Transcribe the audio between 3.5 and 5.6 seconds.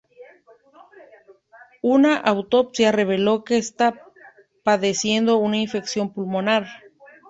estaba padeciendo una